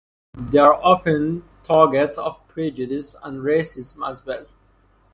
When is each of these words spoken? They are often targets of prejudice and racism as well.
They 0.35 0.57
are 0.57 0.73
often 0.83 1.43
targets 1.61 2.17
of 2.17 2.47
prejudice 2.47 3.15
and 3.21 3.43
racism 3.43 4.09
as 4.09 4.25
well. 4.25 4.47